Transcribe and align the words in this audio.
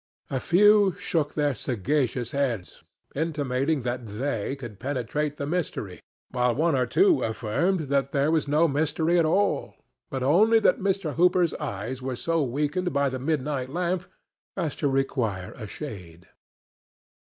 A 0.31 0.39
few 0.39 0.95
shook 0.97 1.35
their 1.35 1.53
sagacious 1.53 2.31
heads, 2.31 2.83
intimating 3.13 3.83
that 3.83 4.07
they 4.07 4.55
could 4.55 4.79
penetrate 4.79 5.37
the 5.37 5.45
mystery, 5.45 6.01
while 6.31 6.55
one 6.55 6.75
or 6.75 6.87
two 6.87 7.21
affirmed 7.21 7.81
that 7.81 8.11
there 8.11 8.31
was 8.31 8.47
no 8.47 8.67
mystery 8.67 9.19
at 9.19 9.25
all, 9.25 9.75
but 10.09 10.23
only 10.23 10.57
that 10.59 10.79
Mr. 10.79 11.13
Hooper's 11.13 11.53
eyes 11.53 12.01
were 12.01 12.15
so 12.15 12.41
weakened 12.41 12.91
by 12.91 13.09
the 13.09 13.19
midnight 13.19 13.69
lamp 13.69 14.05
as 14.57 14.75
to 14.77 14.87
require 14.87 15.51
a 15.51 15.67
shade. 15.67 16.27